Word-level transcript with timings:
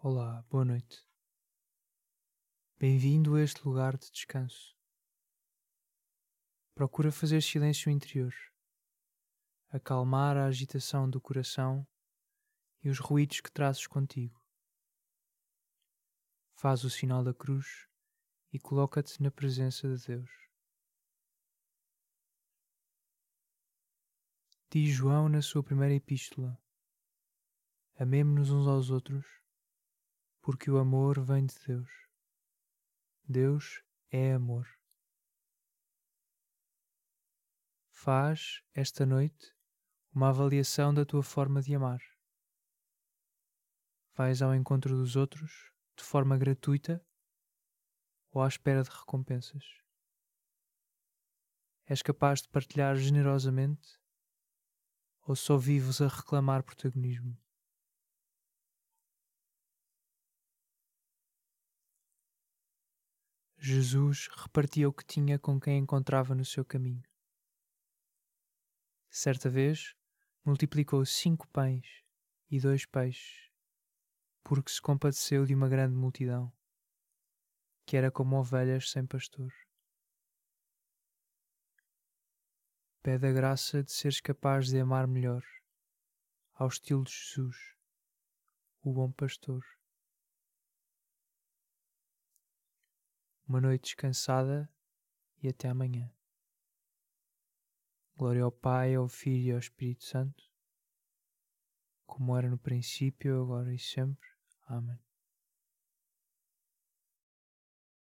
Olá, 0.00 0.44
boa 0.48 0.64
noite. 0.64 1.04
Bem-vindo 2.78 3.34
a 3.34 3.42
este 3.42 3.66
lugar 3.66 3.96
de 3.96 4.08
descanso. 4.12 4.78
Procura 6.72 7.10
fazer 7.10 7.42
silêncio 7.42 7.90
interior, 7.90 8.32
acalmar 9.68 10.36
a 10.36 10.46
agitação 10.46 11.10
do 11.10 11.20
coração 11.20 11.84
e 12.80 12.88
os 12.88 13.00
ruídos 13.00 13.40
que 13.40 13.50
trazes 13.50 13.88
contigo. 13.88 14.40
Faz 16.54 16.84
o 16.84 16.90
sinal 16.90 17.24
da 17.24 17.34
cruz 17.34 17.88
e 18.52 18.60
coloca-te 18.60 19.20
na 19.20 19.32
presença 19.32 19.92
de 19.96 20.06
Deus. 20.06 20.30
Diz 24.70 24.94
João 24.94 25.28
na 25.28 25.42
sua 25.42 25.64
primeira 25.64 25.96
epístola: 25.96 26.56
Amemo-nos 27.98 28.52
uns 28.52 28.68
aos 28.68 28.90
outros, 28.90 29.26
porque 30.50 30.70
o 30.70 30.78
amor 30.78 31.20
vem 31.20 31.44
de 31.44 31.54
Deus. 31.66 31.90
Deus 33.28 33.82
é 34.10 34.32
amor. 34.32 34.66
Faz, 37.90 38.62
esta 38.72 39.04
noite, 39.04 39.54
uma 40.10 40.30
avaliação 40.30 40.94
da 40.94 41.04
tua 41.04 41.22
forma 41.22 41.60
de 41.60 41.74
amar. 41.74 42.00
Vais 44.14 44.40
ao 44.40 44.54
encontro 44.54 44.96
dos 44.96 45.16
outros 45.16 45.70
de 45.94 46.02
forma 46.02 46.38
gratuita 46.38 47.06
ou 48.30 48.40
à 48.40 48.48
espera 48.48 48.82
de 48.82 48.88
recompensas? 48.88 49.82
És 51.84 52.00
capaz 52.00 52.40
de 52.40 52.48
partilhar 52.48 52.96
generosamente 52.96 54.00
ou 55.26 55.36
só 55.36 55.58
vives 55.58 56.00
a 56.00 56.08
reclamar 56.08 56.62
protagonismo? 56.62 57.38
Jesus 63.70 64.28
repartia 64.34 64.88
o 64.88 64.92
que 64.92 65.04
tinha 65.04 65.38
com 65.38 65.60
quem 65.60 65.76
encontrava 65.76 66.34
no 66.34 66.42
seu 66.42 66.64
caminho. 66.64 67.02
Certa 69.10 69.50
vez, 69.50 69.94
multiplicou 70.42 71.04
cinco 71.04 71.46
pães 71.48 72.02
e 72.50 72.58
dois 72.58 72.86
peixes, 72.86 73.50
porque 74.42 74.72
se 74.72 74.80
compadeceu 74.80 75.44
de 75.44 75.54
uma 75.54 75.68
grande 75.68 75.94
multidão, 75.94 76.50
que 77.84 77.94
era 77.94 78.10
como 78.10 78.36
ovelhas 78.38 78.90
sem 78.90 79.06
pastor. 79.06 79.52
Pede 83.02 83.26
a 83.26 83.32
graça 83.32 83.84
de 83.84 83.92
seres 83.92 84.18
capaz 84.18 84.68
de 84.68 84.80
amar 84.80 85.06
melhor, 85.06 85.44
ao 86.54 86.68
estilo 86.68 87.04
de 87.04 87.12
Jesus, 87.12 87.76
o 88.82 88.94
bom 88.94 89.12
pastor. 89.12 89.77
Uma 93.48 93.62
noite 93.62 93.84
descansada 93.84 94.68
e 95.42 95.48
até 95.48 95.68
amanhã. 95.68 96.12
Glória 98.14 98.42
ao 98.42 98.52
Pai, 98.52 98.94
ao 98.94 99.08
Filho 99.08 99.48
e 99.48 99.52
ao 99.52 99.58
Espírito 99.58 100.04
Santo, 100.04 100.44
como 102.04 102.36
era 102.36 102.50
no 102.50 102.58
princípio, 102.58 103.40
agora 103.42 103.72
e 103.72 103.78
sempre. 103.78 104.28
Amém. 104.66 105.07